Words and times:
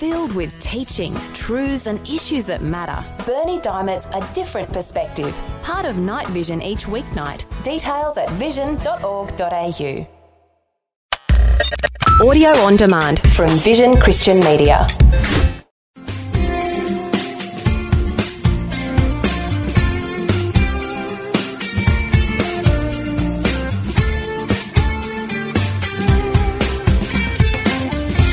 Filled 0.00 0.34
with 0.34 0.58
teaching, 0.60 1.12
truths, 1.34 1.86
and 1.86 2.00
issues 2.08 2.46
that 2.46 2.62
matter. 2.62 3.04
Bernie 3.26 3.60
Diamond's 3.60 4.06
A 4.14 4.26
Different 4.32 4.72
Perspective. 4.72 5.38
Part 5.62 5.84
of 5.84 5.98
Night 5.98 6.26
Vision 6.28 6.62
each 6.62 6.86
weeknight. 6.86 7.44
Details 7.64 8.16
at 8.16 8.30
vision.org.au. 8.30 10.06
Audio 12.26 12.48
on 12.48 12.76
demand 12.76 13.20
from 13.34 13.50
Vision 13.58 13.94
Christian 13.98 14.40
Media. 14.40 14.86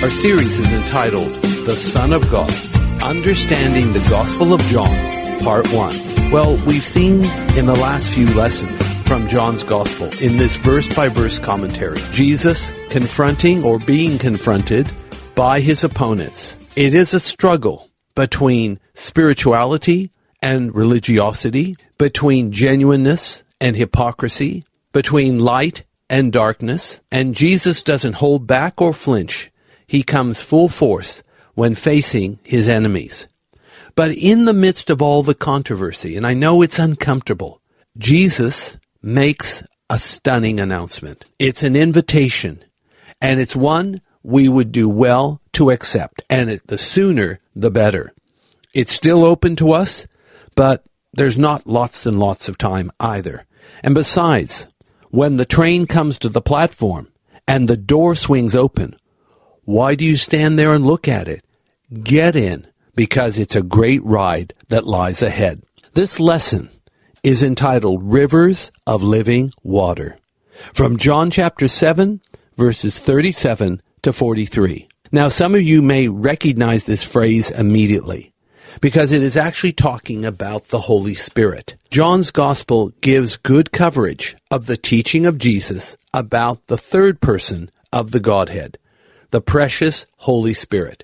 Our 0.01 0.09
series 0.09 0.59
is 0.59 0.71
entitled 0.71 1.56
The 1.67 1.75
Son 1.75 2.13
of 2.13 2.21
God 2.31 2.49
Understanding 3.03 3.91
the 3.91 3.99
Gospel 4.09 4.53
of 4.53 4.61
John, 4.67 4.87
Part 5.41 5.67
1. 5.73 6.31
Well, 6.31 6.55
we've 6.65 6.81
seen 6.81 7.15
in 7.57 7.65
the 7.65 7.77
last 7.81 8.09
few 8.09 8.25
lessons 8.35 8.81
from 9.05 9.27
John's 9.27 9.63
Gospel 9.63 10.05
in 10.25 10.37
this 10.37 10.55
verse 10.55 10.87
by 10.95 11.09
verse 11.09 11.39
commentary 11.39 11.99
Jesus 12.13 12.71
confronting 12.89 13.65
or 13.65 13.79
being 13.79 14.17
confronted 14.17 14.89
by 15.35 15.59
his 15.59 15.83
opponents. 15.83 16.55
It 16.77 16.93
is 16.93 17.13
a 17.13 17.19
struggle 17.19 17.89
between 18.15 18.79
spirituality 18.93 20.13
and 20.41 20.73
religiosity, 20.73 21.75
between 21.97 22.53
genuineness 22.53 23.43
and 23.59 23.75
hypocrisy, 23.75 24.63
between 24.93 25.39
light 25.39 25.83
and 26.09 26.31
darkness, 26.31 27.01
and 27.11 27.35
Jesus 27.35 27.83
doesn't 27.83 28.13
hold 28.13 28.47
back 28.47 28.81
or 28.81 28.93
flinch 28.93 29.51
he 29.87 30.03
comes 30.03 30.41
full 30.41 30.67
force 30.67 31.23
when 31.57 31.73
facing 31.73 32.37
his 32.43 32.67
enemies. 32.67 33.27
But 33.95 34.11
in 34.11 34.45
the 34.45 34.53
midst 34.53 34.91
of 34.91 35.01
all 35.01 35.23
the 35.23 35.33
controversy, 35.33 36.15
and 36.15 36.23
I 36.23 36.35
know 36.35 36.61
it's 36.61 36.77
uncomfortable, 36.77 37.61
Jesus 37.97 38.77
makes 39.01 39.63
a 39.89 39.97
stunning 39.97 40.59
announcement. 40.59 41.25
It's 41.39 41.63
an 41.63 41.75
invitation, 41.75 42.63
and 43.19 43.39
it's 43.39 43.55
one 43.55 44.01
we 44.21 44.47
would 44.47 44.71
do 44.71 44.87
well 44.87 45.41
to 45.53 45.71
accept, 45.71 46.21
and 46.29 46.51
it, 46.51 46.67
the 46.67 46.77
sooner 46.77 47.39
the 47.55 47.71
better. 47.71 48.13
It's 48.75 48.93
still 48.93 49.25
open 49.25 49.55
to 49.55 49.71
us, 49.71 50.05
but 50.53 50.83
there's 51.11 51.39
not 51.39 51.65
lots 51.65 52.05
and 52.05 52.19
lots 52.19 52.47
of 52.47 52.59
time 52.59 52.91
either. 52.99 53.47
And 53.81 53.95
besides, 53.95 54.67
when 55.09 55.37
the 55.37 55.45
train 55.45 55.87
comes 55.87 56.19
to 56.19 56.29
the 56.29 56.39
platform 56.39 57.07
and 57.47 57.67
the 57.67 57.77
door 57.77 58.13
swings 58.13 58.55
open, 58.55 58.95
why 59.63 59.95
do 59.95 60.05
you 60.05 60.17
stand 60.17 60.59
there 60.59 60.75
and 60.75 60.85
look 60.85 61.07
at 61.07 61.27
it? 61.27 61.43
Get 62.03 62.35
in, 62.35 62.67
because 62.95 63.37
it's 63.37 63.55
a 63.55 63.61
great 63.61 64.03
ride 64.03 64.53
that 64.67 64.85
lies 64.85 65.21
ahead. 65.21 65.63
This 65.93 66.19
lesson 66.19 66.69
is 67.23 67.41
entitled 67.41 68.03
Rivers 68.03 68.73
of 68.85 69.01
Living 69.01 69.53
Water 69.63 70.17
from 70.73 70.97
John 70.97 71.31
chapter 71.31 71.69
7, 71.69 72.19
verses 72.57 72.99
37 72.99 73.81
to 74.01 74.11
43. 74.11 74.89
Now, 75.13 75.29
some 75.29 75.55
of 75.55 75.61
you 75.61 75.81
may 75.81 76.09
recognize 76.09 76.83
this 76.83 77.05
phrase 77.05 77.51
immediately 77.51 78.33
because 78.81 79.13
it 79.13 79.23
is 79.23 79.37
actually 79.37 79.71
talking 79.71 80.25
about 80.25 80.65
the 80.65 80.81
Holy 80.81 81.15
Spirit. 81.15 81.77
John's 81.89 82.31
Gospel 82.31 82.89
gives 82.99 83.37
good 83.37 83.71
coverage 83.71 84.35
of 84.51 84.65
the 84.65 84.75
teaching 84.75 85.25
of 85.25 85.37
Jesus 85.37 85.95
about 86.13 86.67
the 86.67 86.77
third 86.77 87.21
person 87.21 87.71
of 87.93 88.11
the 88.11 88.19
Godhead 88.19 88.77
the 89.31 89.41
precious 89.41 90.05
Holy 90.17 90.53
Spirit. 90.53 91.03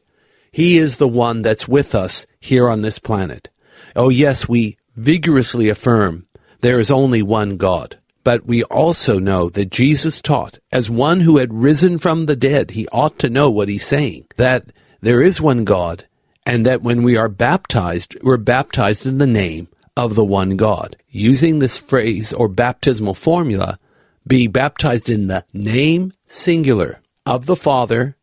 He 0.53 0.77
is 0.77 0.97
the 0.97 1.07
one 1.07 1.41
that's 1.41 1.67
with 1.67 1.95
us 1.95 2.27
here 2.39 2.69
on 2.69 2.83
this 2.83 2.99
planet. 2.99 3.49
Oh, 3.95 4.09
yes, 4.09 4.47
we 4.47 4.77
vigorously 4.95 5.67
affirm 5.67 6.27
there 6.61 6.79
is 6.79 6.91
only 6.91 7.23
one 7.23 7.57
God. 7.57 7.97
But 8.23 8.45
we 8.45 8.63
also 8.65 9.17
know 9.17 9.49
that 9.49 9.71
Jesus 9.71 10.21
taught, 10.21 10.59
as 10.71 10.91
one 10.91 11.21
who 11.21 11.37
had 11.37 11.51
risen 11.51 11.97
from 11.97 12.27
the 12.27 12.35
dead, 12.35 12.71
he 12.71 12.87
ought 12.89 13.17
to 13.19 13.31
know 13.31 13.49
what 13.49 13.67
he's 13.67 13.85
saying, 13.85 14.27
that 14.37 14.67
there 15.01 15.23
is 15.23 15.41
one 15.41 15.65
God, 15.65 16.05
and 16.45 16.67
that 16.67 16.83
when 16.83 17.01
we 17.01 17.17
are 17.17 17.29
baptized, 17.29 18.15
we're 18.21 18.37
baptized 18.37 19.07
in 19.07 19.17
the 19.17 19.27
name 19.27 19.67
of 19.97 20.13
the 20.13 20.23
one 20.23 20.55
God. 20.55 20.95
Using 21.09 21.59
this 21.59 21.79
phrase 21.79 22.31
or 22.31 22.47
baptismal 22.47 23.15
formula, 23.15 23.79
be 24.27 24.45
baptized 24.45 25.09
in 25.09 25.27
the 25.27 25.45
name 25.51 26.13
singular 26.27 27.01
of 27.25 27.47
the 27.47 27.55
Father 27.55 28.15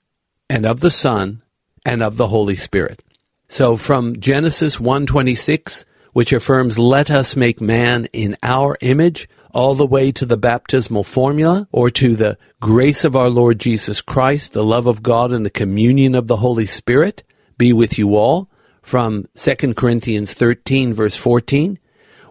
and 0.49 0.65
of 0.65 0.79
the 0.79 0.93
Son 0.93 1.43
and 1.85 2.03
of 2.03 2.17
the 2.17 2.29
Holy 2.29 2.57
Spirit. 2.57 3.03
So 3.49 3.77
from 3.77 4.21
Genesis 4.21 4.77
1:26, 4.79 5.85
which 6.13 6.33
affirms 6.33 6.79
let 6.79 7.11
us 7.11 7.37
make 7.37 7.61
man 7.61 8.09
in 8.13 8.37
our 8.43 8.77
image, 8.81 9.29
all 9.53 9.75
the 9.75 9.87
way 9.87 10.13
to 10.13 10.25
the 10.25 10.37
baptismal 10.37 11.05
formula 11.05 11.67
or 11.73 11.91
to 11.91 12.15
the 12.15 12.39
grace 12.61 13.05
of 13.05 13.17
our 13.17 13.31
Lord 13.31 13.59
Jesus 13.59 14.01
Christ, 14.01 14.53
the 14.53 14.65
love 14.65 14.87
of 14.87 15.03
God 15.03 15.33
and 15.33 15.45
the 15.45 15.51
communion 15.51 16.15
of 16.15 16.29
the 16.29 16.37
Holy 16.37 16.67
Spirit 16.67 17.25
be 17.59 17.73
with 17.73 17.99
you 17.99 18.17
all 18.17 18.49
from 18.83 19.27
2 19.35 19.75
Corinthians 19.75 20.33
13 20.35 20.95
verse 20.95 21.17
14, 21.17 21.79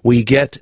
we 0.03 0.23
get 0.23 0.59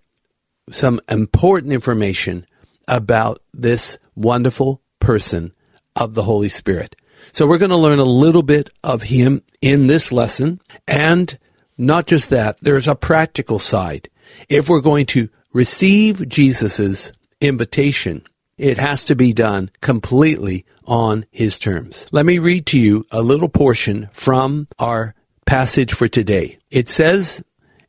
some 0.72 1.00
important 1.10 1.74
information 1.74 2.46
about 2.88 3.42
this 3.54 3.98
wonderful 4.16 4.82
person 5.00 5.54
of 5.96 6.14
the 6.14 6.24
Holy 6.24 6.50
Spirit. 6.50 6.96
So 7.32 7.46
we're 7.48 7.58
going 7.58 7.72
to 7.72 7.78
learn 7.78 8.00
a 8.00 8.06
little 8.06 8.44
bit 8.44 8.70
of 8.84 9.04
him 9.04 9.42
in 9.62 9.88
this 9.88 10.12
lesson. 10.12 10.62
And 10.88 11.38
not 11.78 12.08
just 12.08 12.30
that, 12.30 12.58
there's 12.62 12.88
a 12.88 12.96
practical 12.96 13.60
side. 13.60 14.10
If 14.50 14.70
we're 14.70 14.82
going 14.82 15.06
to 15.08 15.30
receive 15.54 16.28
Jesus' 16.28 17.12
invitation, 17.40 18.24
it 18.58 18.78
has 18.78 19.04
to 19.06 19.16
be 19.16 19.34
done 19.34 19.70
completely 19.82 20.66
on 20.86 21.26
his 21.32 21.60
terms. 21.60 22.08
Let 22.12 22.26
me 22.26 22.40
read 22.40 22.66
to 22.68 22.80
you 22.80 23.06
a 23.12 23.22
little 23.22 23.50
portion 23.50 24.10
from 24.12 24.68
our 24.80 25.14
passage 25.46 25.94
for 25.94 26.08
today. 26.08 26.58
It 26.72 26.88
says 26.88 27.44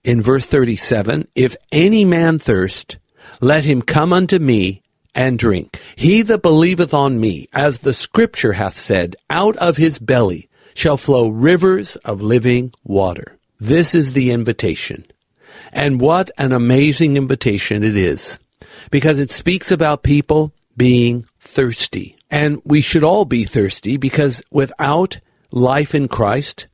in 0.04 0.22
verse 0.22 0.46
37, 0.46 1.28
If 1.34 1.56
any 1.72 2.04
man 2.04 2.38
thirst, 2.38 2.98
let 3.40 3.64
him 3.64 3.82
come 3.82 4.12
unto 4.12 4.38
me 4.38 4.82
and 5.14 5.38
drink. 5.38 5.80
He 5.96 6.22
that 6.22 6.42
believeth 6.42 6.94
on 6.94 7.20
me, 7.20 7.48
as 7.52 7.78
the 7.78 7.92
scripture 7.92 8.52
hath 8.52 8.78
said, 8.78 9.16
out 9.30 9.56
of 9.56 9.76
his 9.76 9.98
belly 9.98 10.48
shall 10.74 10.96
flow 10.96 11.28
rivers 11.28 11.96
of 11.96 12.20
living 12.20 12.72
water. 12.84 13.36
This 13.58 13.94
is 13.94 14.12
the 14.12 14.30
invitation. 14.30 15.06
And 15.72 16.00
what 16.00 16.30
an 16.38 16.52
amazing 16.52 17.16
invitation 17.16 17.82
it 17.82 17.96
is. 17.96 18.38
Because 18.90 19.18
it 19.18 19.30
speaks 19.30 19.70
about 19.70 20.02
people 20.02 20.52
being 20.76 21.26
thirsty. 21.40 22.16
And 22.30 22.60
we 22.64 22.80
should 22.80 23.02
all 23.02 23.24
be 23.24 23.44
thirsty 23.44 23.96
because 23.96 24.42
without 24.50 25.18
life 25.50 25.94
in 25.94 26.08
Christ, 26.08 26.66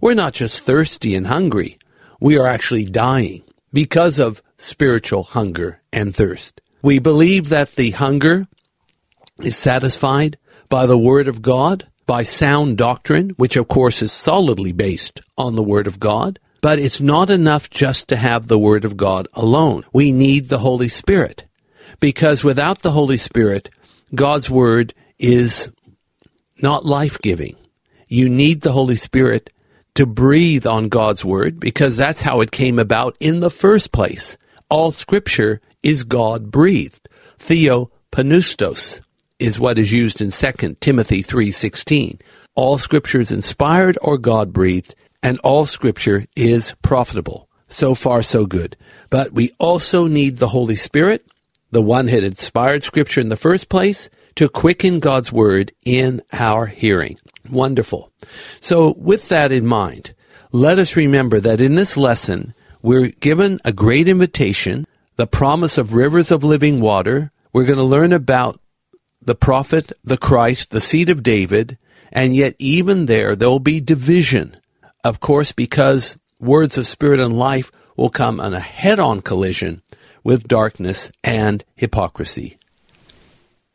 we're 0.00 0.14
not 0.14 0.32
just 0.32 0.64
thirsty 0.64 1.14
and 1.14 1.26
hungry. 1.26 1.78
We 2.18 2.38
are 2.38 2.46
actually 2.46 2.86
dying 2.86 3.42
because 3.72 4.18
of 4.18 4.42
spiritual 4.56 5.22
hunger 5.22 5.80
and 5.92 6.14
thirst. 6.14 6.60
We 6.82 6.98
believe 6.98 7.48
that 7.48 7.76
the 7.76 7.92
hunger 7.92 8.48
is 9.38 9.56
satisfied 9.56 10.36
by 10.68 10.86
the 10.86 10.98
Word 10.98 11.28
of 11.28 11.40
God, 11.40 11.86
by 12.06 12.24
sound 12.24 12.76
doctrine, 12.76 13.30
which 13.30 13.56
of 13.56 13.68
course 13.68 14.02
is 14.02 14.10
solidly 14.10 14.72
based 14.72 15.20
on 15.38 15.54
the 15.54 15.62
Word 15.62 15.86
of 15.86 16.00
God. 16.00 16.38
But 16.60 16.78
it's 16.78 17.00
not 17.00 17.30
enough 17.30 17.70
just 17.70 18.08
to 18.08 18.16
have 18.16 18.48
the 18.48 18.58
Word 18.58 18.84
of 18.84 18.96
God 18.96 19.28
alone. 19.34 19.84
We 19.92 20.12
need 20.12 20.48
the 20.48 20.58
Holy 20.58 20.88
Spirit. 20.88 21.44
Because 22.00 22.42
without 22.42 22.80
the 22.80 22.92
Holy 22.92 23.16
Spirit, 23.16 23.70
God's 24.14 24.50
Word 24.50 24.92
is 25.18 25.70
not 26.60 26.84
life 26.84 27.18
giving. 27.20 27.56
You 28.08 28.28
need 28.28 28.60
the 28.60 28.72
Holy 28.72 28.96
Spirit 28.96 29.50
to 29.94 30.06
breathe 30.06 30.66
on 30.66 30.88
God's 30.88 31.24
Word 31.24 31.60
because 31.60 31.96
that's 31.96 32.22
how 32.22 32.40
it 32.40 32.50
came 32.50 32.78
about 32.78 33.16
in 33.20 33.40
the 33.40 33.50
first 33.50 33.92
place. 33.92 34.36
All 34.68 34.90
Scripture 34.90 35.60
is 35.82 36.04
God 36.04 36.50
breathed. 36.50 37.08
Theopneustos 37.38 39.00
is 39.38 39.58
what 39.58 39.78
is 39.78 39.92
used 39.92 40.20
in 40.20 40.30
2 40.30 40.80
Timothy 40.80 41.22
3:16. 41.22 42.20
All 42.54 42.78
scripture 42.78 43.20
is 43.20 43.32
inspired 43.32 43.98
or 44.02 44.18
God 44.18 44.52
breathed, 44.52 44.94
and 45.22 45.38
all 45.40 45.66
scripture 45.66 46.26
is 46.36 46.74
profitable. 46.82 47.48
So 47.68 47.94
far 47.94 48.22
so 48.22 48.44
good. 48.44 48.76
But 49.08 49.32
we 49.32 49.50
also 49.58 50.06
need 50.06 50.36
the 50.36 50.48
Holy 50.48 50.76
Spirit, 50.76 51.24
the 51.70 51.82
one 51.82 52.08
who 52.08 52.18
inspired 52.18 52.82
scripture 52.82 53.20
in 53.20 53.30
the 53.30 53.36
first 53.36 53.68
place, 53.68 54.10
to 54.34 54.48
quicken 54.48 55.00
God's 55.00 55.32
word 55.32 55.72
in 55.84 56.22
our 56.32 56.66
hearing. 56.66 57.18
Wonderful. 57.50 58.10
So 58.60 58.94
with 58.98 59.28
that 59.30 59.52
in 59.52 59.66
mind, 59.66 60.14
let 60.52 60.78
us 60.78 60.96
remember 60.96 61.40
that 61.40 61.60
in 61.60 61.74
this 61.74 61.96
lesson, 61.96 62.54
we're 62.82 63.08
given 63.08 63.58
a 63.64 63.72
great 63.72 64.06
invitation 64.06 64.86
the 65.16 65.26
promise 65.26 65.78
of 65.78 65.92
rivers 65.92 66.30
of 66.30 66.44
living 66.44 66.80
water. 66.80 67.30
We're 67.52 67.64
going 67.64 67.78
to 67.78 67.84
learn 67.84 68.12
about 68.12 68.60
the 69.20 69.34
prophet, 69.34 69.92
the 70.02 70.16
Christ, 70.16 70.70
the 70.70 70.80
seed 70.80 71.08
of 71.08 71.22
David, 71.22 71.78
And 72.14 72.36
yet, 72.36 72.54
even 72.58 73.06
there, 73.06 73.34
there 73.34 73.48
will 73.48 73.58
be 73.58 73.80
division. 73.80 74.56
Of 75.02 75.20
course, 75.20 75.52
because 75.52 76.18
words 76.38 76.76
of 76.76 76.86
spirit 76.86 77.20
and 77.20 77.38
life 77.38 77.72
will 77.96 78.10
come 78.10 78.38
on 78.38 78.52
a 78.52 78.60
head 78.60 79.00
on 79.00 79.22
collision 79.22 79.82
with 80.22 80.48
darkness 80.48 81.10
and 81.24 81.64
hypocrisy. 81.74 82.56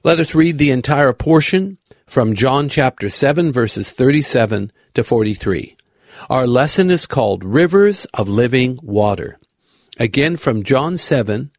Let 0.03 0.19
us 0.19 0.35
read 0.35 0.57
the 0.57 0.71
entire 0.71 1.13
portion 1.13 1.79
from 2.05 2.35
John 2.35 2.69
chapter 2.69 3.09
7, 3.09 3.51
verses 3.51 3.91
37 3.91 4.71
to 4.93 5.03
43. 5.03 5.75
Our 6.29 6.47
lesson 6.47 6.89
is 6.91 7.05
called 7.05 7.43
Rivers 7.43 8.05
of 8.13 8.29
Living 8.29 8.79
Water. 8.81 9.39
Again 9.99 10.38
from 10.38 10.63
John 10.63 10.97
7, 10.97 11.49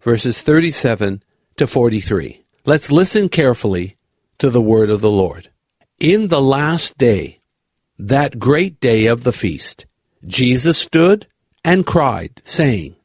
verses 0.00 0.40
37 0.40 1.22
to 1.56 1.66
43. 1.66 2.42
Let's 2.64 2.90
listen 2.90 3.28
carefully 3.28 3.96
to 4.38 4.48
the 4.48 4.62
word 4.62 4.88
of 4.88 5.02
the 5.02 5.10
Lord. 5.10 5.50
In 6.00 6.28
the 6.28 6.40
last 6.40 6.96
day, 6.96 7.40
that 7.98 8.38
great 8.38 8.80
day 8.80 9.06
of 9.06 9.24
the 9.24 9.32
feast, 9.32 9.84
Jesus 10.26 10.78
stood 10.78 11.26
and 11.64 11.86
cried, 11.86 12.40
saying, 12.44 12.96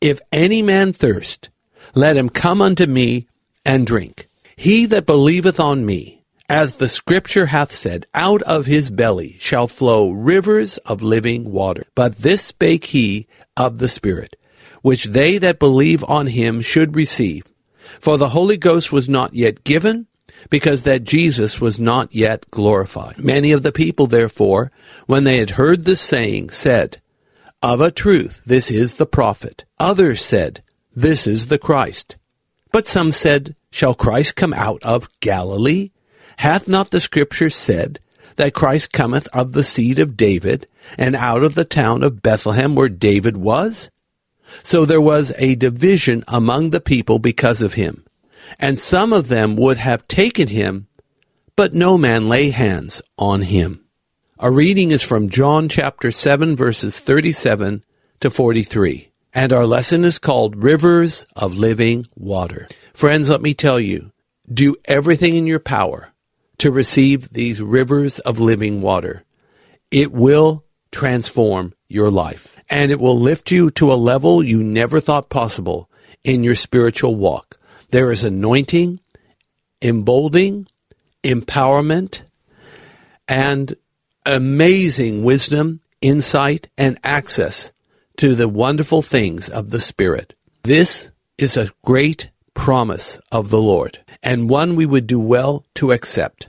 If 0.00 0.20
any 0.32 0.60
man 0.60 0.92
thirst, 0.92 1.48
let 1.94 2.16
him 2.16 2.28
come 2.28 2.60
unto 2.60 2.86
me 2.86 3.28
and 3.64 3.86
drink. 3.86 4.28
He 4.56 4.86
that 4.86 5.06
believeth 5.06 5.60
on 5.60 5.86
me, 5.86 6.15
as 6.48 6.76
the 6.76 6.88
scripture 6.88 7.46
hath 7.46 7.72
said, 7.72 8.06
out 8.14 8.42
of 8.42 8.66
his 8.66 8.90
belly 8.90 9.36
shall 9.40 9.66
flow 9.66 10.10
rivers 10.10 10.78
of 10.78 11.02
living 11.02 11.50
water. 11.50 11.84
But 11.94 12.18
this 12.18 12.42
spake 12.42 12.84
he 12.86 13.26
of 13.56 13.78
the 13.78 13.88
Spirit, 13.88 14.36
which 14.82 15.04
they 15.04 15.38
that 15.38 15.58
believe 15.58 16.04
on 16.04 16.28
him 16.28 16.62
should 16.62 16.94
receive. 16.94 17.44
For 18.00 18.18
the 18.18 18.30
Holy 18.30 18.56
Ghost 18.56 18.92
was 18.92 19.08
not 19.08 19.34
yet 19.34 19.64
given, 19.64 20.06
because 20.50 20.82
that 20.82 21.04
Jesus 21.04 21.60
was 21.60 21.78
not 21.78 22.14
yet 22.14 22.50
glorified. 22.50 23.18
Many 23.18 23.52
of 23.52 23.62
the 23.62 23.72
people, 23.72 24.06
therefore, 24.06 24.70
when 25.06 25.24
they 25.24 25.38
had 25.38 25.50
heard 25.50 25.84
this 25.84 26.00
saying, 26.00 26.50
said, 26.50 27.00
Of 27.62 27.80
a 27.80 27.90
truth, 27.90 28.40
this 28.44 28.70
is 28.70 28.94
the 28.94 29.06
prophet. 29.06 29.64
Others 29.78 30.24
said, 30.24 30.62
This 30.94 31.26
is 31.26 31.46
the 31.46 31.58
Christ. 31.58 32.16
But 32.70 32.86
some 32.86 33.12
said, 33.12 33.56
Shall 33.70 33.94
Christ 33.94 34.36
come 34.36 34.54
out 34.54 34.82
of 34.82 35.08
Galilee? 35.20 35.90
Hath 36.36 36.68
not 36.68 36.90
the 36.90 37.00
Scripture 37.00 37.50
said 37.50 37.98
that 38.36 38.54
Christ 38.54 38.92
cometh 38.92 39.28
of 39.32 39.52
the 39.52 39.64
seed 39.64 39.98
of 39.98 40.16
David, 40.16 40.68
and 40.98 41.16
out 41.16 41.42
of 41.42 41.54
the 41.54 41.64
town 41.64 42.02
of 42.02 42.22
Bethlehem 42.22 42.74
where 42.74 42.88
David 42.88 43.36
was? 43.36 43.90
So 44.62 44.84
there 44.84 45.00
was 45.00 45.32
a 45.38 45.56
division 45.56 46.24
among 46.28 46.70
the 46.70 46.80
people 46.80 47.18
because 47.18 47.62
of 47.62 47.74
him. 47.74 48.04
And 48.58 48.78
some 48.78 49.12
of 49.12 49.28
them 49.28 49.56
would 49.56 49.78
have 49.78 50.06
taken 50.06 50.48
him, 50.48 50.86
but 51.56 51.74
no 51.74 51.98
man 51.98 52.28
lay 52.28 52.50
hands 52.50 53.02
on 53.18 53.42
him. 53.42 53.84
Our 54.38 54.52
reading 54.52 54.92
is 54.92 55.02
from 55.02 55.30
John 55.30 55.68
chapter 55.68 56.10
7 56.10 56.54
verses 56.54 57.00
37 57.00 57.82
to 58.20 58.30
43. 58.30 59.10
And 59.32 59.52
our 59.52 59.66
lesson 59.66 60.04
is 60.04 60.18
called 60.18 60.62
Rivers 60.62 61.26
of 61.34 61.54
Living 61.54 62.06
Water. 62.14 62.68
Friends, 62.94 63.28
let 63.28 63.42
me 63.42 63.54
tell 63.54 63.80
you, 63.80 64.12
do 64.52 64.76
everything 64.84 65.36
in 65.36 65.46
your 65.46 65.58
power 65.58 66.12
to 66.58 66.70
receive 66.70 67.32
these 67.32 67.60
rivers 67.60 68.18
of 68.20 68.38
living 68.38 68.80
water. 68.80 69.24
It 69.90 70.12
will 70.12 70.64
transform 70.90 71.74
your 71.88 72.10
life 72.10 72.56
and 72.68 72.90
it 72.90 72.98
will 72.98 73.18
lift 73.18 73.50
you 73.50 73.70
to 73.72 73.92
a 73.92 73.94
level 73.94 74.42
you 74.42 74.62
never 74.62 75.00
thought 75.00 75.28
possible 75.28 75.90
in 76.24 76.42
your 76.42 76.54
spiritual 76.54 77.14
walk. 77.14 77.58
There 77.90 78.10
is 78.10 78.24
anointing, 78.24 79.00
emboldening, 79.80 80.66
empowerment, 81.22 82.22
and 83.28 83.76
amazing 84.24 85.22
wisdom, 85.22 85.80
insight, 86.00 86.68
and 86.76 86.98
access 87.04 87.70
to 88.16 88.34
the 88.34 88.48
wonderful 88.48 89.02
things 89.02 89.48
of 89.48 89.70
the 89.70 89.80
Spirit. 89.80 90.34
This 90.62 91.10
is 91.38 91.56
a 91.56 91.70
great 91.84 92.30
promise 92.56 93.20
of 93.30 93.50
the 93.50 93.60
Lord, 93.60 94.00
and 94.22 94.50
one 94.50 94.74
we 94.74 94.86
would 94.86 95.06
do 95.06 95.20
well 95.20 95.64
to 95.76 95.92
accept. 95.92 96.48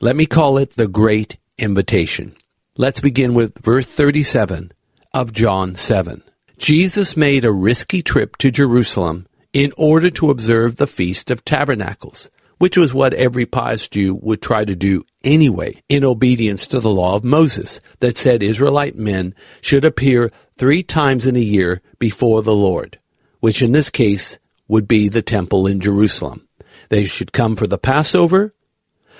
Let 0.00 0.16
me 0.16 0.26
call 0.26 0.58
it 0.58 0.70
the 0.70 0.88
Great 0.88 1.38
Invitation. 1.56 2.36
Let's 2.76 3.00
begin 3.00 3.32
with 3.32 3.56
verse 3.64 3.86
37 3.86 4.72
of 5.14 5.32
John 5.32 5.76
7. 5.76 6.22
Jesus 6.58 7.16
made 7.16 7.44
a 7.44 7.52
risky 7.52 8.02
trip 8.02 8.36
to 8.38 8.50
Jerusalem 8.50 9.26
in 9.52 9.72
order 9.78 10.10
to 10.10 10.30
observe 10.30 10.76
the 10.76 10.86
Feast 10.86 11.30
of 11.30 11.44
Tabernacles, 11.44 12.28
which 12.58 12.76
was 12.76 12.92
what 12.92 13.14
every 13.14 13.46
pious 13.46 13.88
Jew 13.88 14.14
would 14.20 14.42
try 14.42 14.64
to 14.64 14.76
do 14.76 15.04
anyway, 15.22 15.80
in 15.88 16.04
obedience 16.04 16.66
to 16.66 16.80
the 16.80 16.90
law 16.90 17.14
of 17.14 17.24
Moses 17.24 17.80
that 18.00 18.16
said 18.16 18.42
Israelite 18.42 18.96
men 18.96 19.34
should 19.60 19.84
appear 19.84 20.30
three 20.58 20.82
times 20.82 21.26
in 21.26 21.36
a 21.36 21.40
year 21.40 21.80
before 21.98 22.42
the 22.42 22.54
Lord, 22.54 22.98
which 23.40 23.62
in 23.62 23.72
this 23.72 23.88
case 23.88 24.38
would 24.68 24.88
be 24.88 25.08
the 25.08 25.22
temple 25.22 25.66
in 25.66 25.80
Jerusalem. 25.80 26.46
They 26.88 27.04
should 27.04 27.32
come 27.32 27.56
for 27.56 27.66
the 27.66 27.78
Passover, 27.78 28.52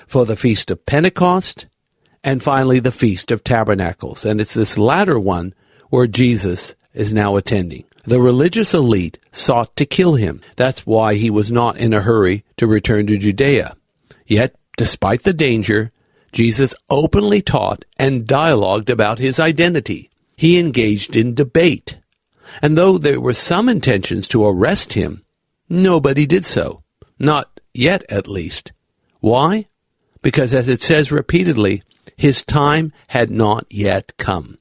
for 0.06 0.24
the 0.24 0.36
Feast 0.36 0.70
of 0.70 0.86
Pentecost, 0.86 1.66
and 2.22 2.42
finally 2.42 2.80
the 2.80 2.92
Feast 2.92 3.30
of 3.30 3.44
Tabernacles. 3.44 4.24
And 4.24 4.40
it's 4.40 4.54
this 4.54 4.78
latter 4.78 5.18
one 5.18 5.54
where 5.90 6.06
Jesus 6.06 6.74
is 6.92 7.12
now 7.12 7.36
attending. 7.36 7.84
The 8.06 8.20
religious 8.20 8.74
elite 8.74 9.18
sought 9.32 9.74
to 9.76 9.86
kill 9.86 10.14
him. 10.14 10.42
That's 10.56 10.86
why 10.86 11.14
he 11.14 11.30
was 11.30 11.50
not 11.50 11.78
in 11.78 11.94
a 11.94 12.02
hurry 12.02 12.44
to 12.58 12.66
return 12.66 13.06
to 13.06 13.16
Judea. 13.16 13.76
Yet, 14.26 14.54
despite 14.76 15.22
the 15.22 15.32
danger, 15.32 15.90
Jesus 16.32 16.74
openly 16.90 17.40
taught 17.40 17.84
and 17.98 18.26
dialogued 18.26 18.90
about 18.90 19.18
his 19.18 19.38
identity. 19.38 20.10
He 20.36 20.58
engaged 20.58 21.16
in 21.16 21.34
debate. 21.34 21.96
And 22.60 22.76
though 22.76 22.98
there 22.98 23.20
were 23.20 23.32
some 23.32 23.68
intentions 23.68 24.28
to 24.28 24.44
arrest 24.44 24.92
him, 24.92 25.24
nobody 25.68 26.26
did 26.26 26.44
so. 26.44 26.82
Not 27.18 27.60
yet, 27.72 28.04
at 28.08 28.28
least. 28.28 28.72
Why? 29.20 29.68
Because 30.22 30.52
as 30.54 30.68
it 30.68 30.82
says 30.82 31.12
repeatedly, 31.12 31.82
his 32.16 32.44
time 32.44 32.92
had 33.08 33.30
not 33.30 33.66
yet 33.70 34.12
come. 34.16 34.58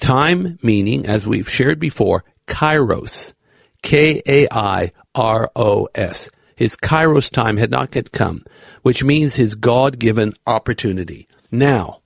Time 0.00 0.58
meaning, 0.62 1.06
as 1.06 1.26
we've 1.26 1.48
shared 1.48 1.78
before, 1.78 2.24
kairos. 2.46 3.34
K 3.82 4.22
A 4.26 4.46
I 4.50 4.92
R 5.14 5.50
O 5.56 5.88
S. 5.94 6.30
His 6.54 6.76
kairos 6.76 7.30
time 7.30 7.56
had 7.56 7.70
not 7.70 7.94
yet 7.94 8.12
come, 8.12 8.44
which 8.82 9.02
means 9.02 9.34
his 9.34 9.54
God 9.54 9.98
given 9.98 10.34
opportunity. 10.46 11.26
Now, 11.50 12.00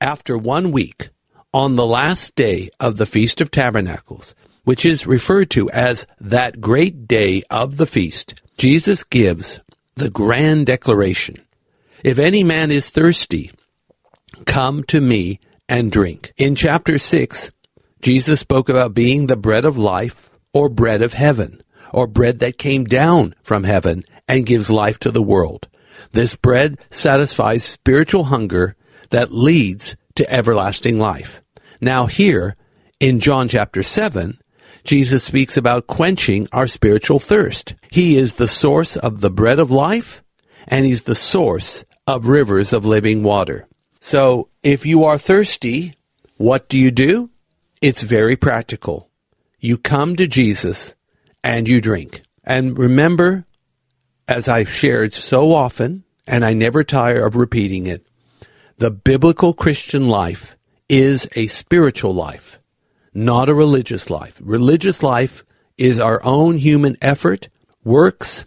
after 0.00 0.36
one 0.36 0.72
week, 0.72 1.10
on 1.54 1.76
the 1.76 1.86
last 1.86 2.34
day 2.34 2.68
of 2.80 2.96
the 2.96 3.06
Feast 3.06 3.40
of 3.40 3.50
Tabernacles, 3.50 4.34
which 4.66 4.84
is 4.84 5.06
referred 5.06 5.48
to 5.48 5.70
as 5.70 6.08
that 6.20 6.60
great 6.60 7.06
day 7.06 7.40
of 7.48 7.76
the 7.76 7.86
feast, 7.86 8.42
Jesus 8.58 9.04
gives 9.04 9.60
the 9.94 10.10
grand 10.10 10.66
declaration 10.66 11.36
If 12.02 12.18
any 12.18 12.42
man 12.42 12.72
is 12.72 12.90
thirsty, 12.90 13.52
come 14.44 14.82
to 14.84 15.00
me 15.00 15.38
and 15.68 15.92
drink. 15.92 16.32
In 16.36 16.56
chapter 16.56 16.98
6, 16.98 17.52
Jesus 18.02 18.40
spoke 18.40 18.68
about 18.68 18.92
being 18.92 19.28
the 19.28 19.36
bread 19.36 19.64
of 19.64 19.78
life 19.78 20.30
or 20.52 20.68
bread 20.68 21.00
of 21.00 21.12
heaven 21.12 21.62
or 21.92 22.08
bread 22.08 22.40
that 22.40 22.58
came 22.58 22.84
down 22.84 23.36
from 23.44 23.62
heaven 23.62 24.02
and 24.26 24.46
gives 24.46 24.68
life 24.68 24.98
to 24.98 25.12
the 25.12 25.22
world. 25.22 25.68
This 26.10 26.34
bread 26.34 26.76
satisfies 26.90 27.62
spiritual 27.62 28.24
hunger 28.24 28.74
that 29.10 29.30
leads 29.30 29.94
to 30.16 30.28
everlasting 30.28 30.98
life. 30.98 31.40
Now 31.80 32.06
here 32.06 32.56
in 32.98 33.20
John 33.20 33.46
chapter 33.46 33.84
7, 33.84 34.40
Jesus 34.86 35.24
speaks 35.24 35.56
about 35.56 35.86
quenching 35.86 36.48
our 36.52 36.66
spiritual 36.66 37.18
thirst. 37.18 37.74
He 37.90 38.16
is 38.16 38.34
the 38.34 38.48
source 38.48 38.96
of 38.96 39.20
the 39.20 39.30
bread 39.30 39.58
of 39.58 39.70
life 39.70 40.22
and 40.66 40.84
he's 40.84 41.02
the 41.02 41.14
source 41.14 41.84
of 42.06 42.26
rivers 42.26 42.72
of 42.72 42.84
living 42.84 43.22
water. 43.22 43.66
So 44.00 44.48
if 44.62 44.86
you 44.86 45.04
are 45.04 45.18
thirsty, 45.18 45.92
what 46.36 46.68
do 46.68 46.78
you 46.78 46.90
do? 46.90 47.30
It's 47.82 48.02
very 48.02 48.36
practical. 48.36 49.10
You 49.58 49.76
come 49.76 50.16
to 50.16 50.26
Jesus 50.26 50.94
and 51.42 51.68
you 51.68 51.80
drink. 51.80 52.22
And 52.44 52.78
remember, 52.78 53.44
as 54.28 54.48
I've 54.48 54.70
shared 54.70 55.12
so 55.12 55.52
often, 55.52 56.04
and 56.26 56.44
I 56.44 56.54
never 56.54 56.84
tire 56.84 57.26
of 57.26 57.36
repeating 57.36 57.86
it, 57.86 58.06
the 58.78 58.90
biblical 58.90 59.52
Christian 59.52 60.08
life 60.08 60.56
is 60.88 61.28
a 61.34 61.46
spiritual 61.46 62.14
life, 62.14 62.58
not 63.16 63.48
a 63.48 63.54
religious 63.54 64.10
life. 64.10 64.40
Religious 64.44 65.02
life 65.02 65.44
is 65.78 65.98
our 65.98 66.22
own 66.22 66.58
human 66.58 66.96
effort, 67.00 67.48
works, 67.84 68.44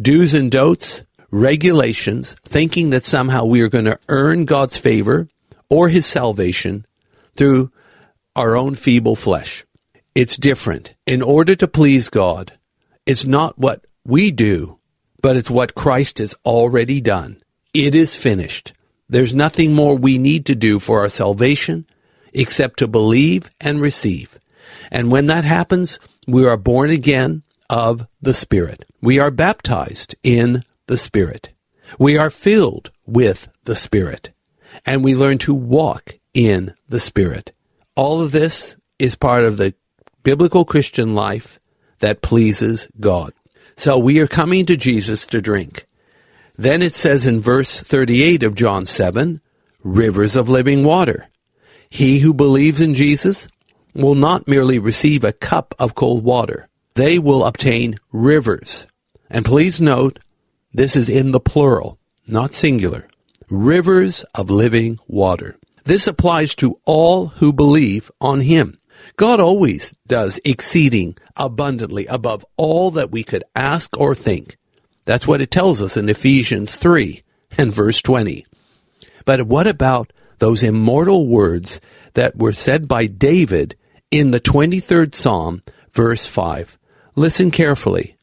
do's 0.00 0.34
and 0.34 0.50
don'ts, 0.50 1.02
regulations, 1.30 2.36
thinking 2.44 2.90
that 2.90 3.02
somehow 3.02 3.44
we 3.44 3.60
are 3.62 3.68
going 3.68 3.84
to 3.84 3.98
earn 4.08 4.44
God's 4.44 4.76
favor 4.76 5.28
or 5.68 5.88
his 5.88 6.06
salvation 6.06 6.86
through 7.36 7.70
our 8.36 8.56
own 8.56 8.74
feeble 8.74 9.16
flesh. 9.16 9.64
It's 10.14 10.36
different. 10.36 10.94
In 11.06 11.22
order 11.22 11.54
to 11.56 11.68
please 11.68 12.08
God, 12.08 12.52
it's 13.06 13.24
not 13.24 13.58
what 13.58 13.86
we 14.04 14.30
do, 14.30 14.78
but 15.22 15.36
it's 15.36 15.50
what 15.50 15.74
Christ 15.74 16.18
has 16.18 16.34
already 16.44 17.00
done. 17.00 17.42
It 17.72 17.94
is 17.94 18.16
finished. 18.16 18.72
There's 19.08 19.34
nothing 19.34 19.74
more 19.74 19.96
we 19.96 20.18
need 20.18 20.46
to 20.46 20.54
do 20.54 20.78
for 20.78 21.00
our 21.00 21.08
salvation 21.08 21.86
except 22.32 22.78
to 22.78 22.88
believe 22.88 23.50
and 23.60 23.80
receive. 23.80 24.38
And 24.90 25.10
when 25.10 25.26
that 25.26 25.44
happens, 25.44 25.98
we 26.26 26.46
are 26.46 26.56
born 26.56 26.90
again 26.90 27.42
of 27.68 28.06
the 28.20 28.34
Spirit. 28.34 28.84
We 29.00 29.18
are 29.18 29.30
baptized 29.30 30.14
in 30.22 30.64
the 30.86 30.98
Spirit. 30.98 31.50
We 31.98 32.16
are 32.16 32.30
filled 32.30 32.90
with 33.06 33.48
the 33.64 33.76
Spirit. 33.76 34.30
And 34.84 35.04
we 35.04 35.14
learn 35.14 35.38
to 35.38 35.54
walk 35.54 36.18
in 36.34 36.74
the 36.88 37.00
Spirit. 37.00 37.52
All 37.94 38.20
of 38.20 38.32
this 38.32 38.76
is 38.98 39.14
part 39.14 39.44
of 39.44 39.56
the 39.56 39.74
biblical 40.22 40.64
Christian 40.64 41.14
life 41.14 41.58
that 42.00 42.22
pleases 42.22 42.88
God. 42.98 43.32
So 43.76 43.98
we 43.98 44.18
are 44.20 44.26
coming 44.26 44.66
to 44.66 44.76
Jesus 44.76 45.26
to 45.26 45.40
drink. 45.40 45.86
Then 46.56 46.82
it 46.82 46.94
says 46.94 47.24
in 47.24 47.40
verse 47.40 47.80
38 47.80 48.42
of 48.42 48.54
John 48.54 48.84
7, 48.84 49.40
rivers 49.82 50.36
of 50.36 50.48
living 50.48 50.84
water. 50.84 51.29
He 51.90 52.20
who 52.20 52.32
believes 52.32 52.80
in 52.80 52.94
Jesus 52.94 53.48
will 53.94 54.14
not 54.14 54.48
merely 54.48 54.78
receive 54.78 55.24
a 55.24 55.32
cup 55.32 55.74
of 55.78 55.94
cold 55.94 56.22
water. 56.24 56.68
They 56.94 57.18
will 57.18 57.44
obtain 57.44 57.98
rivers. 58.12 58.86
And 59.28 59.44
please 59.44 59.80
note, 59.80 60.18
this 60.72 60.94
is 60.94 61.08
in 61.08 61.32
the 61.32 61.40
plural, 61.40 61.98
not 62.26 62.54
singular. 62.54 63.08
Rivers 63.48 64.24
of 64.34 64.50
living 64.50 64.98
water. 65.08 65.56
This 65.84 66.06
applies 66.06 66.54
to 66.56 66.78
all 66.84 67.26
who 67.26 67.52
believe 67.52 68.10
on 68.20 68.40
Him. 68.40 68.78
God 69.16 69.40
always 69.40 69.94
does 70.06 70.38
exceeding 70.44 71.16
abundantly 71.36 72.06
above 72.06 72.44
all 72.56 72.92
that 72.92 73.10
we 73.10 73.24
could 73.24 73.44
ask 73.56 73.96
or 73.98 74.14
think. 74.14 74.56
That's 75.06 75.26
what 75.26 75.40
it 75.40 75.50
tells 75.50 75.80
us 75.80 75.96
in 75.96 76.08
Ephesians 76.08 76.76
3 76.76 77.22
and 77.58 77.72
verse 77.72 78.00
20. 78.02 78.46
But 79.24 79.46
what 79.46 79.66
about 79.66 80.12
those 80.40 80.62
immortal 80.62 81.26
words 81.26 81.80
that 82.14 82.36
were 82.36 82.52
said 82.52 82.88
by 82.88 83.06
David 83.06 83.76
in 84.10 84.32
the 84.32 84.40
23rd 84.40 85.14
Psalm, 85.14 85.62
verse 85.92 86.26
5? 86.26 86.78
Listen 87.14 87.50
carefully. 87.50 88.16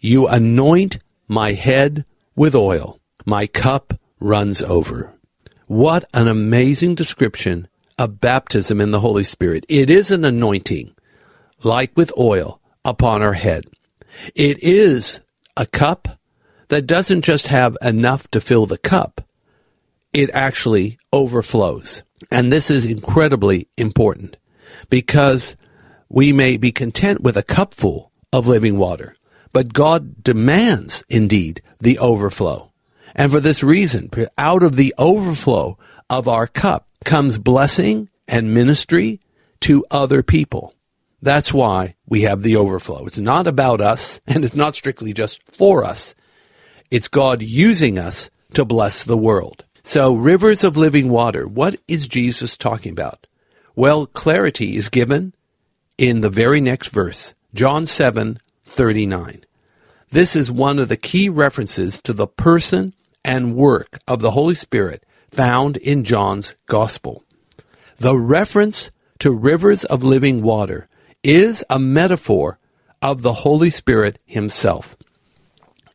You 0.00 0.26
anoint 0.26 0.98
my 1.28 1.52
head 1.52 2.04
with 2.34 2.54
oil. 2.54 2.98
My 3.24 3.46
cup 3.46 3.94
runs 4.18 4.62
over. 4.62 5.12
What 5.66 6.04
an 6.12 6.26
amazing 6.26 6.96
description 6.96 7.68
of 7.98 8.20
baptism 8.20 8.80
in 8.80 8.90
the 8.90 9.00
Holy 9.00 9.24
Spirit. 9.24 9.64
It 9.68 9.90
is 9.90 10.10
an 10.10 10.24
anointing, 10.24 10.94
like 11.62 11.96
with 11.96 12.12
oil, 12.18 12.60
upon 12.84 13.22
our 13.22 13.34
head. 13.34 13.66
It 14.34 14.62
is 14.62 15.20
a 15.56 15.66
cup 15.66 16.08
that 16.68 16.86
doesn't 16.86 17.22
just 17.22 17.48
have 17.48 17.76
enough 17.82 18.28
to 18.30 18.40
fill 18.40 18.66
the 18.66 18.78
cup, 18.78 19.20
it 20.12 20.30
actually 20.30 20.98
overflows. 21.12 22.02
And 22.30 22.52
this 22.52 22.70
is 22.70 22.84
incredibly 22.84 23.68
important 23.76 24.36
because 24.88 25.56
we 26.08 26.32
may 26.32 26.56
be 26.56 26.72
content 26.72 27.20
with 27.20 27.36
a 27.36 27.42
cupful 27.42 28.10
of 28.32 28.46
living 28.46 28.76
water, 28.78 29.16
but 29.52 29.72
God 29.72 30.22
demands 30.22 31.04
indeed 31.08 31.62
the 31.80 31.98
overflow. 31.98 32.72
And 33.14 33.32
for 33.32 33.40
this 33.40 33.62
reason, 33.62 34.10
out 34.38 34.62
of 34.62 34.76
the 34.76 34.94
overflow 34.98 35.78
of 36.08 36.28
our 36.28 36.46
cup 36.46 36.88
comes 37.04 37.38
blessing 37.38 38.08
and 38.28 38.54
ministry 38.54 39.20
to 39.60 39.84
other 39.90 40.22
people. 40.22 40.74
That's 41.22 41.52
why 41.52 41.96
we 42.06 42.22
have 42.22 42.42
the 42.42 42.56
overflow. 42.56 43.06
It's 43.06 43.18
not 43.18 43.46
about 43.46 43.80
us, 43.80 44.20
and 44.26 44.44
it's 44.44 44.54
not 44.54 44.74
strictly 44.74 45.12
just 45.12 45.42
for 45.52 45.84
us. 45.84 46.14
It's 46.90 47.08
God 47.08 47.42
using 47.42 47.98
us 47.98 48.30
to 48.54 48.64
bless 48.64 49.04
the 49.04 49.18
world. 49.18 49.64
So, 49.82 50.14
rivers 50.14 50.62
of 50.62 50.76
living 50.76 51.08
water, 51.08 51.46
what 51.46 51.76
is 51.88 52.06
Jesus 52.06 52.56
talking 52.56 52.92
about? 52.92 53.26
Well, 53.74 54.06
clarity 54.06 54.76
is 54.76 54.88
given 54.88 55.34
in 55.96 56.20
the 56.20 56.30
very 56.30 56.60
next 56.60 56.88
verse, 56.88 57.34
John 57.54 57.86
7 57.86 58.38
39. 58.64 59.44
This 60.10 60.36
is 60.36 60.50
one 60.50 60.78
of 60.78 60.88
the 60.88 60.96
key 60.96 61.28
references 61.28 62.00
to 62.02 62.12
the 62.12 62.26
person 62.26 62.94
and 63.24 63.54
work 63.54 63.98
of 64.06 64.20
the 64.20 64.32
Holy 64.32 64.54
Spirit 64.54 65.04
found 65.30 65.76
in 65.76 66.04
John's 66.04 66.54
Gospel. 66.66 67.24
The 67.98 68.16
reference 68.16 68.90
to 69.20 69.30
rivers 69.30 69.84
of 69.84 70.02
living 70.02 70.42
water 70.42 70.88
is 71.22 71.62
a 71.70 71.78
metaphor 71.78 72.58
of 73.02 73.22
the 73.22 73.34
Holy 73.34 73.70
Spirit 73.70 74.18
Himself. 74.24 74.96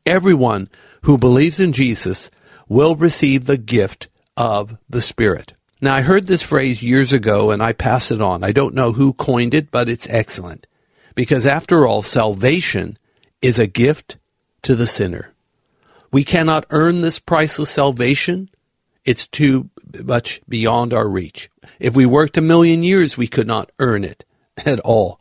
Everyone 0.05 0.69
who 1.01 1.17
believes 1.17 1.59
in 1.59 1.73
Jesus 1.73 2.29
will 2.67 2.95
receive 2.95 3.45
the 3.45 3.57
gift 3.57 4.07
of 4.37 4.77
the 4.89 5.01
Spirit. 5.01 5.53
Now, 5.81 5.95
I 5.95 6.01
heard 6.01 6.27
this 6.27 6.41
phrase 6.41 6.81
years 6.81 7.13
ago 7.13 7.51
and 7.51 7.61
I 7.61 7.73
pass 7.73 8.11
it 8.11 8.21
on. 8.21 8.43
I 8.43 8.51
don't 8.51 8.75
know 8.75 8.91
who 8.91 9.13
coined 9.13 9.53
it, 9.53 9.71
but 9.71 9.89
it's 9.89 10.07
excellent. 10.09 10.67
Because 11.13 11.45
after 11.45 11.85
all, 11.85 12.01
salvation 12.01 12.97
is 13.41 13.59
a 13.59 13.67
gift 13.67 14.17
to 14.63 14.75
the 14.75 14.87
sinner. 14.87 15.31
We 16.11 16.23
cannot 16.23 16.65
earn 16.69 17.01
this 17.01 17.19
priceless 17.19 17.69
salvation. 17.69 18.49
It's 19.03 19.27
too 19.27 19.69
much 20.03 20.41
beyond 20.47 20.93
our 20.93 21.07
reach. 21.07 21.49
If 21.79 21.95
we 21.95 22.05
worked 22.05 22.37
a 22.37 22.41
million 22.41 22.83
years, 22.83 23.17
we 23.17 23.27
could 23.27 23.47
not 23.47 23.71
earn 23.79 24.03
it 24.03 24.25
at 24.65 24.79
all. 24.79 25.19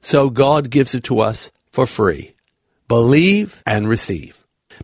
So 0.00 0.30
God 0.30 0.70
gives 0.70 0.94
it 0.94 1.04
to 1.04 1.20
us 1.20 1.50
for 1.70 1.86
free. 1.86 2.34
Believe 2.88 3.62
and 3.66 3.88
receive. 3.88 4.39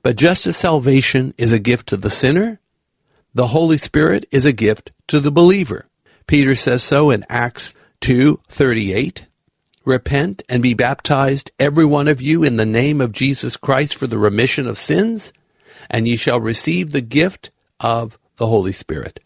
But 0.07 0.15
just 0.15 0.47
as 0.47 0.57
salvation 0.57 1.35
is 1.37 1.51
a 1.51 1.59
gift 1.59 1.89
to 1.89 1.97
the 1.97 2.13
sinner, 2.13 2.61
the 3.35 3.49
Holy 3.49 3.77
Spirit 3.77 4.25
is 4.31 4.47
a 4.47 4.53
gift 4.53 4.93
to 5.09 5.19
the 5.19 5.33
believer. 5.33 5.87
Peter 6.29 6.55
says 6.55 6.85
so 6.85 7.11
in 7.11 7.25
Acts 7.29 7.75
2:38. 8.03 9.23
Repent 9.85 10.45
and 10.49 10.63
be 10.63 10.75
baptized 10.75 11.51
every 11.59 11.85
one 11.85 12.07
of 12.07 12.23
you 12.23 12.45
in 12.45 12.55
the 12.55 12.65
name 12.65 13.01
of 13.01 13.11
Jesus 13.11 13.57
Christ 13.57 13.97
for 13.97 14.07
the 14.07 14.17
remission 14.17 14.69
of 14.69 14.79
sins, 14.79 15.33
and 15.91 16.07
ye 16.07 16.15
shall 16.15 16.41
receive 16.41 16.93
the 16.93 17.01
gift 17.01 17.51
of 17.81 18.17
the 18.37 18.47
Holy 18.47 18.73
Spirit. 18.73 19.19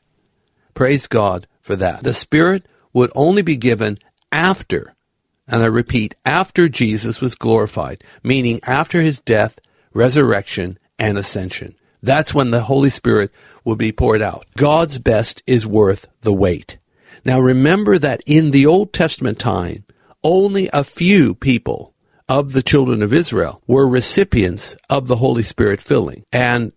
Praise 0.73 1.07
God 1.07 1.47
for 1.61 1.77
that. 1.77 2.05
The 2.05 2.15
Spirit 2.15 2.65
would 2.95 3.13
only 3.15 3.43
be 3.43 3.57
given 3.57 3.99
after, 4.33 4.95
and 5.47 5.63
I 5.63 5.67
repeat, 5.67 6.15
after 6.25 6.71
Jesus 6.71 7.21
was 7.21 7.35
glorified, 7.35 8.03
meaning 8.23 8.61
after 8.63 9.03
his 9.03 9.21
death 9.21 9.61
resurrection, 9.93 10.79
and 10.99 11.19
ascension. 11.19 11.75
That's 12.03 12.33
when 12.33 12.51
the 12.51 12.63
Holy 12.63 12.91
Spirit 12.91 13.31
will 13.65 13.77
be 13.77 13.93
poured 13.93 14.23
out. 14.23 14.47
God's 14.57 14.99
best 14.99 15.43
is 15.47 15.67
worth 15.67 16.07
the 16.23 16.33
wait. 16.33 16.79
Now 17.25 17.41
remember 17.41 17.99
that 17.99 18.23
in 18.27 18.51
the 18.51 18.67
Old 18.67 18.93
Testament 18.93 19.39
time, 19.39 19.85
only 20.23 20.71
a 20.73 20.85
few 20.85 21.35
people 21.35 21.95
of 22.29 22.53
the 22.53 22.63
children 22.63 23.03
of 23.03 23.13
Israel 23.13 23.63
were 23.67 23.89
recipients 23.89 24.77
of 24.89 25.09
the 25.09 25.17
Holy 25.17 25.43
Spirit 25.43 25.81
filling. 25.81 26.25
And 26.33 26.73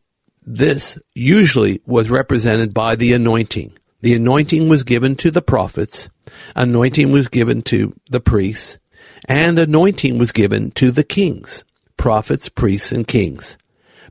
this 0.45 0.97
usually 1.13 1.81
was 1.85 2.09
represented 2.09 2.73
by 2.73 2.95
the 2.95 3.13
anointing. 3.13 3.77
The 4.01 4.15
anointing 4.15 4.67
was 4.67 4.83
given 4.83 5.15
to 5.17 5.31
the 5.31 5.41
prophets, 5.41 6.09
anointing 6.55 7.13
was 7.13 7.29
given 7.29 7.61
to 7.63 7.93
the 8.09 8.19
priests, 8.19 8.77
and 9.29 9.57
anointing 9.57 10.17
was 10.17 10.33
given 10.33 10.71
to 10.71 10.91
the 10.91 11.05
kings 11.05 11.63
prophets, 11.97 12.49
priests, 12.49 12.91
and 12.91 13.07
kings. 13.07 13.57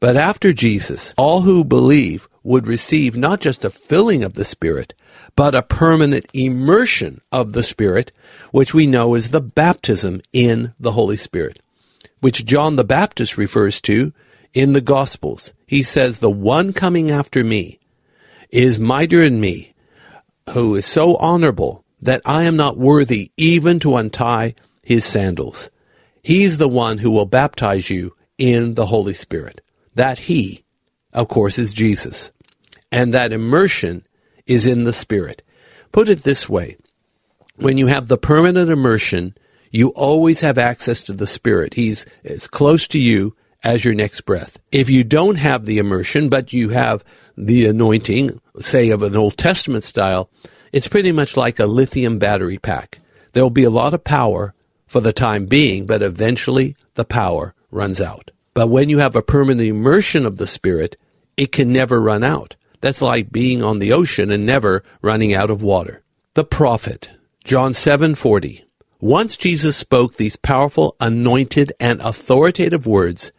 But 0.01 0.17
after 0.17 0.53
Jesus, 0.53 1.15
all 1.17 1.43
who 1.43 1.65
believe 1.65 2.29
would 2.43 2.67
receive 2.67 3.17
not 3.17 3.41
just 3.41 3.65
a 3.65 3.71
filling 3.71 4.25
of 4.25 4.35
the 4.35 4.45
Spirit, 4.45 4.95
but 5.37 5.55
a 5.55 5.63
permanent 5.63 6.27
immersion 6.33 7.21
of 7.31 7.53
the 7.53 7.63
Spirit, 7.63 8.11
which 8.51 8.75
we 8.75 8.87
know 8.87 9.15
is 9.15 9.31
the 9.31 9.41
baptism 9.41 10.21
in 10.33 10.75
the 10.79 10.93
Holy 10.93 11.17
Spirit, 11.17 11.61
which 12.21 12.45
John 12.45 12.77
the 12.77 12.85
Baptist 12.85 13.37
refers 13.37 13.81
to 13.83 14.13
in 14.53 14.73
the 14.73 14.81
Gospels. 14.81 15.53
He 15.67 15.83
says, 15.83 16.19
The 16.19 16.31
one 16.31 16.73
coming 16.73 17.11
after 17.11 17.45
me 17.45 17.79
is 18.51 18.79
mightier 18.79 19.25
than 19.25 19.41
me, 19.41 19.75
who 20.51 20.75
is 20.75 20.85
so 20.85 21.17
honorable 21.17 21.85
that 22.01 22.21
I 22.25 22.43
am 22.45 22.57
not 22.57 22.77
worthy 22.77 23.31
even 23.37 23.79
to 23.81 23.97
untie 23.97 24.55
his 24.83 25.05
sandals. 25.05 25.71
He's 26.23 26.59
the 26.59 26.69
one 26.69 26.99
who 26.99 27.11
will 27.11 27.27
baptize 27.27 27.91
you 27.91 28.15
in 28.39 28.75
the 28.75 28.87
Holy 28.87 29.15
Spirit. 29.15 29.61
That 29.95 30.21
He, 30.21 30.65
of 31.13 31.29
course, 31.29 31.59
is 31.59 31.73
Jesus. 31.73 32.31
And 32.91 33.13
that 33.13 33.33
immersion 33.33 34.07
is 34.47 34.67
in 34.67 34.85
the 34.85 34.93
Spirit. 34.93 35.43
Put 35.91 36.09
it 36.09 36.23
this 36.23 36.49
way 36.49 36.77
when 37.57 37.79
you 37.79 37.87
have 37.87 38.09
the 38.09 38.19
permanent 38.19 38.71
immersion, 38.71 39.35
you 39.71 39.89
always 39.91 40.41
have 40.41 40.59
access 40.59 41.03
to 41.03 41.13
the 41.13 41.27
Spirit. 41.27 41.75
He's 41.75 42.07
as 42.25 42.47
close 42.49 42.87
to 42.89 42.99
you 42.99 43.37
as 43.63 43.85
your 43.85 43.95
next 43.95 44.23
breath. 44.23 44.59
If 44.73 44.91
you 44.91 45.05
don't 45.05 45.37
have 45.37 45.65
the 45.65 45.79
immersion, 45.79 46.29
but 46.29 46.53
you 46.53 46.71
have 46.71 47.05
the 47.37 47.67
anointing, 47.67 48.41
say 48.59 48.91
of 48.91 49.03
an 49.03 49.17
Old 49.17 49.37
Testament 49.37 49.85
style, 49.85 50.29
it's 50.73 50.89
pretty 50.89 51.13
much 51.13 51.37
like 51.37 51.59
a 51.59 51.67
lithium 51.67 52.19
battery 52.19 52.59
pack. 52.59 52.99
There'll 53.33 53.51
be 53.51 53.65
a 53.65 53.71
lot 53.71 53.95
of 53.95 54.05
power, 54.05 54.55
for 54.93 55.01
the 55.01 55.13
time 55.15 55.47
being, 55.47 55.87
but 55.87 56.03
eventually 56.03 56.77
the 56.97 57.05
power 57.07 57.55
runs 57.71 57.99
out. 57.99 58.31
But 58.53 58.69
when 58.69 58.91
you 58.91 58.99
have 58.99 59.17
a 59.17 59.23
permanent 59.23 59.67
immersion 59.67 60.27
of 60.27 60.37
the 60.37 60.47
Spirit, 60.47 60.99
it 61.35 61.51
can 61.51 61.73
never 61.73 61.99
run 61.99 62.23
out. 62.23 62.57
That's 62.83 63.01
like 63.01 63.33
being 63.33 63.65
on 63.65 63.79
the 63.79 63.91
ocean 63.91 64.31
and 64.31 64.45
never 64.45 64.85
running 65.01 65.33
out 65.33 65.49
of 65.49 65.63
water. 65.63 66.03
The 66.35 66.45
prophet, 66.45 67.09
John 67.43 67.73
7:40. 67.73 68.65
Once 69.01 69.39
Jesus 69.39 69.79
spoke 69.79 70.17
these 70.17 70.37
powerful, 70.37 70.95
anointed, 71.01 71.73
and 71.81 72.03
authoritative 72.03 72.87
words, 72.87 73.33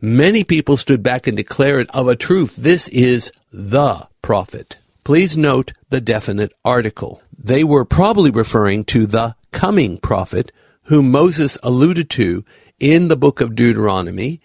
many 0.00 0.42
people 0.42 0.78
stood 0.78 1.02
back 1.02 1.26
and 1.26 1.36
declared 1.36 1.86
of 1.90 2.08
a 2.08 2.16
truth, 2.16 2.56
this 2.56 2.88
is 2.88 3.30
the 3.52 4.08
prophet. 4.22 4.78
Please 5.04 5.36
note 5.36 5.74
the 5.90 6.00
definite 6.00 6.52
article. 6.64 7.20
They 7.38 7.62
were 7.62 7.84
probably 7.84 8.30
referring 8.30 8.84
to 8.86 9.04
the 9.04 9.34
coming 9.52 9.98
prophet 9.98 10.50
whom 10.84 11.10
Moses 11.10 11.58
alluded 11.62 12.10
to 12.10 12.44
in 12.78 13.08
the 13.08 13.16
book 13.16 13.40
of 13.40 13.54
Deuteronomy, 13.54 14.40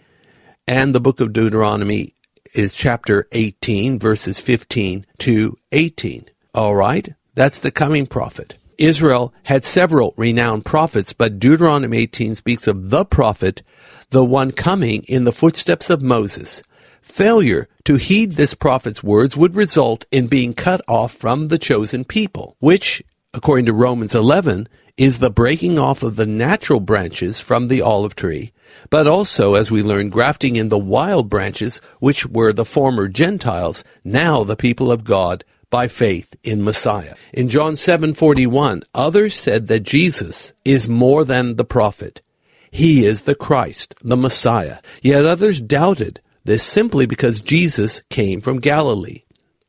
and 0.68 0.94
the 0.94 1.02
book 1.02 1.20
of 1.20 1.34
Deuteronomy 1.34 2.14
is 2.54 2.74
chapter 2.76 3.28
18, 3.32 4.00
verses 4.00 4.40
15 4.40 5.06
to 5.20 5.58
18. 5.72 6.30
All 6.54 6.76
right? 6.76 7.14
That's 7.36 7.60
the 7.60 7.72
coming 7.72 8.06
prophet. 8.06 8.56
Israel 8.78 9.34
had 9.44 9.66
several 9.66 10.14
renowned 10.16 10.66
prophets, 10.66 11.12
but 11.12 11.40
Deuteronomy 11.40 11.98
18 11.98 12.36
speaks 12.36 12.66
of 12.66 12.90
the 12.90 13.04
prophet, 13.04 13.62
the 14.10 14.24
one 14.24 14.52
coming 14.52 15.04
in 15.04 15.26
the 15.26 15.34
footsteps 15.34 15.90
of 15.90 16.02
Moses. 16.02 16.62
Failure 17.02 17.68
to 17.84 17.96
heed 17.96 18.34
this 18.34 18.54
prophet's 18.54 19.04
words 19.04 19.36
would 19.36 19.56
result 19.56 20.06
in 20.12 20.28
being 20.28 20.54
cut 20.54 20.82
off 20.88 21.12
from 21.12 21.50
the 21.50 21.58
chosen 21.58 22.06
people, 22.06 22.56
which, 22.60 23.04
according 23.34 23.66
to 23.66 23.74
Romans 23.74 24.16
11, 24.16 24.70
is 25.00 25.20
the 25.20 25.30
breaking 25.30 25.80
off 25.80 26.04
of 26.04 26.18
the 26.18 26.26
natural 26.26 26.82
branches 26.82 27.40
from 27.40 27.70
the 27.70 27.82
olive 27.82 28.16
tree, 28.16 28.52
but 28.90 29.08
also, 29.08 29.54
as 29.54 29.72
we 29.72 29.82
learn, 29.82 30.10
grafting 30.10 30.58
in 30.58 30.68
the 30.68 30.78
wild 30.78 31.30
branches, 31.30 31.80
which 32.00 32.26
were 32.26 32.52
the 32.52 32.66
former 32.66 33.08
Gentiles, 33.08 33.82
now 34.04 34.44
the 34.44 34.58
people 34.58 34.92
of 34.92 35.06
God, 35.06 35.46
by 35.70 35.88
faith 35.88 36.36
in 36.44 36.66
Messiah. 36.66 37.16
In 37.32 37.48
John 37.48 37.78
7:41, 37.78 38.84
others 38.94 39.36
said 39.36 39.68
that 39.68 39.84
Jesus 39.84 40.52
is 40.66 40.90
more 40.90 41.24
than 41.24 41.56
the 41.56 41.64
prophet. 41.64 42.22
He 42.70 43.06
is 43.06 43.22
the 43.22 43.36
Christ, 43.36 43.96
the 44.04 44.18
Messiah. 44.18 44.80
Yet 45.02 45.26
others 45.26 45.62
doubted 45.62 46.20
this 46.44 46.62
simply 46.62 47.06
because 47.06 47.40
Jesus 47.40 48.04
came 48.10 48.42
from 48.42 48.60
Galilee. 48.60 49.24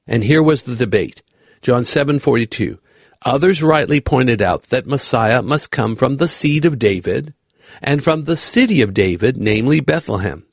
And 0.09 0.25
here 0.25 0.43
was 0.43 0.63
the 0.63 0.75
debate. 0.75 1.23
John 1.63 1.85
7:42. 1.85 2.79
Others 3.25 3.63
rightly 3.63 4.01
pointed 4.01 4.41
out 4.41 4.65
that 4.65 4.87
Messiah 4.87 5.43
must 5.43 5.71
come 5.71 5.95
from 5.95 6.17
the 6.17 6.29
seed 6.29 6.65
of 6.65 6.79
David 6.79 7.35
and 7.83 8.03
from 8.03 8.25
the 8.25 8.37
city 8.37 8.81
of 8.81 8.95
David, 8.95 9.37
namely 9.37 9.81
Bethlehem. 9.81 10.45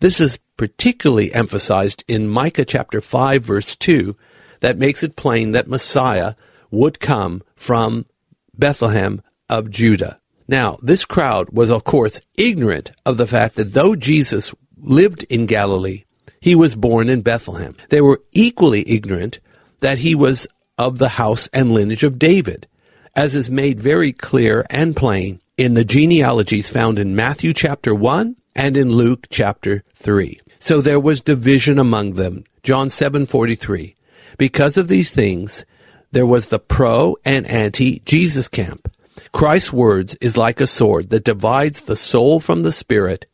This 0.00 0.20
is 0.20 0.38
particularly 0.56 1.32
emphasized 1.34 2.02
in 2.08 2.28
Micah 2.28 2.64
chapter 2.64 3.00
5 3.00 3.42
verse 3.42 3.76
2 3.76 4.16
that 4.60 4.78
makes 4.78 5.02
it 5.02 5.16
plain 5.16 5.52
that 5.52 5.68
Messiah 5.68 6.34
would 6.70 6.98
come 7.00 7.42
from 7.56 8.06
Bethlehem 8.54 9.20
of 9.50 9.70
Judah. 9.70 10.20
Now, 10.48 10.78
this 10.82 11.04
crowd 11.04 11.50
was 11.50 11.70
of 11.70 11.84
course 11.84 12.20
ignorant 12.36 12.92
of 13.04 13.16
the 13.16 13.26
fact 13.26 13.56
that 13.56 13.72
though 13.72 13.94
Jesus 13.94 14.54
lived 14.78 15.24
in 15.24 15.46
Galilee, 15.46 16.04
he 16.40 16.54
was 16.54 16.74
born 16.74 17.08
in 17.08 17.22
Bethlehem. 17.22 17.76
They 17.88 18.00
were 18.00 18.22
equally 18.32 18.88
ignorant 18.88 19.40
that 19.80 19.98
he 19.98 20.14
was 20.14 20.46
of 20.78 20.98
the 20.98 21.10
house 21.10 21.48
and 21.52 21.72
lineage 21.72 22.02
of 22.02 22.18
David, 22.18 22.66
as 23.14 23.34
is 23.34 23.50
made 23.50 23.80
very 23.80 24.12
clear 24.12 24.66
and 24.70 24.96
plain 24.96 25.40
in 25.56 25.74
the 25.74 25.84
genealogies 25.84 26.68
found 26.68 26.98
in 26.98 27.14
Matthew 27.14 27.52
chapter 27.52 27.94
1 27.94 28.36
and 28.56 28.76
in 28.76 28.92
Luke 28.92 29.26
chapter 29.30 29.84
3. 29.94 30.40
So 30.58 30.80
there 30.80 31.00
was 31.00 31.20
division 31.20 31.78
among 31.78 32.14
them. 32.14 32.44
John 32.62 32.88
7:43. 32.88 33.94
Because 34.38 34.76
of 34.76 34.88
these 34.88 35.10
things, 35.10 35.64
there 36.12 36.26
was 36.26 36.46
the 36.46 36.58
pro 36.58 37.16
and 37.24 37.46
anti 37.46 38.00
Jesus 38.04 38.48
camp. 38.48 38.90
Christ's 39.32 39.72
words 39.72 40.16
is 40.20 40.36
like 40.36 40.60
a 40.60 40.66
sword 40.66 41.10
that 41.10 41.24
divides 41.24 41.82
the 41.82 41.96
soul 41.96 42.40
from 42.40 42.62
the 42.62 42.72
spirit, 42.72 43.26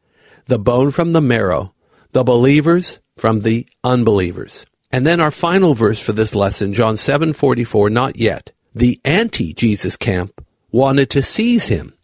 the 0.46 0.58
bone 0.58 0.90
from 0.90 1.12
the 1.12 1.20
marrow, 1.20 1.72
the 2.12 2.24
believers 2.24 2.98
from 3.16 3.40
the 3.40 3.66
unbelievers. 3.84 4.66
And 4.92 5.06
then 5.06 5.20
our 5.20 5.30
final 5.30 5.74
verse 5.74 6.00
for 6.00 6.12
this 6.12 6.34
lesson, 6.34 6.74
John 6.74 6.96
7:44, 6.96 7.90
not 7.90 8.16
yet. 8.16 8.52
The 8.74 9.00
anti-Jesus 9.04 9.96
camp 9.96 10.44
wanted 10.72 11.10
to 11.10 11.22
seize 11.22 11.66
him, 11.66 11.94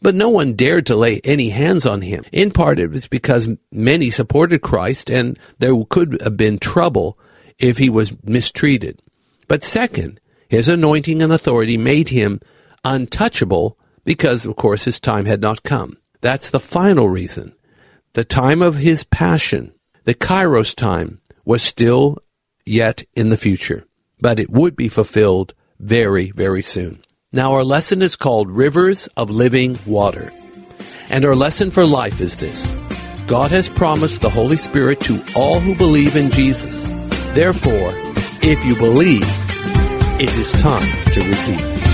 but 0.00 0.14
no 0.14 0.28
one 0.28 0.54
dared 0.54 0.86
to 0.86 0.96
lay 0.96 1.20
any 1.24 1.50
hands 1.50 1.86
on 1.86 2.02
him. 2.02 2.24
In 2.32 2.50
part 2.50 2.78
it 2.78 2.90
was 2.90 3.06
because 3.06 3.48
many 3.72 4.10
supported 4.10 4.60
Christ 4.60 5.10
and 5.10 5.38
there 5.58 5.74
could 5.88 6.20
have 6.22 6.36
been 6.36 6.58
trouble 6.58 7.18
if 7.58 7.78
he 7.78 7.90
was 7.90 8.12
mistreated. 8.24 9.00
But 9.48 9.62
second, 9.62 10.20
his 10.48 10.68
anointing 10.68 11.22
and 11.22 11.32
authority 11.32 11.76
made 11.76 12.08
him 12.10 12.40
untouchable 12.84 13.78
because 14.04 14.44
of 14.44 14.56
course 14.56 14.84
his 14.84 15.00
time 15.00 15.26
had 15.26 15.40
not 15.40 15.62
come. 15.62 15.96
That's 16.20 16.50
the 16.50 16.60
final 16.60 17.08
reason. 17.08 17.54
The 18.14 18.24
time 18.24 18.62
of 18.62 18.76
his 18.76 19.04
passion, 19.04 19.72
the 20.04 20.14
Kairos 20.14 20.74
time, 20.74 21.20
was 21.44 21.62
still 21.62 22.18
yet 22.66 23.04
in 23.14 23.28
the 23.28 23.36
future, 23.36 23.84
but 24.20 24.40
it 24.40 24.50
would 24.50 24.76
be 24.76 24.88
fulfilled 24.88 25.54
very, 25.78 26.30
very 26.30 26.62
soon. 26.62 27.02
Now, 27.32 27.52
our 27.52 27.64
lesson 27.64 28.00
is 28.00 28.16
called 28.16 28.50
Rivers 28.50 29.08
of 29.16 29.30
Living 29.30 29.78
Water. 29.86 30.30
And 31.10 31.24
our 31.24 31.34
lesson 31.34 31.70
for 31.70 31.84
life 31.84 32.20
is 32.20 32.36
this 32.36 32.70
God 33.26 33.50
has 33.50 33.68
promised 33.68 34.20
the 34.20 34.30
Holy 34.30 34.56
Spirit 34.56 35.00
to 35.00 35.22
all 35.34 35.60
who 35.60 35.74
believe 35.74 36.16
in 36.16 36.30
Jesus. 36.30 36.82
Therefore, 37.34 37.90
if 38.42 38.64
you 38.64 38.76
believe, 38.76 39.24
it 40.20 40.32
is 40.36 40.52
time 40.62 41.12
to 41.12 41.20
receive. 41.26 41.93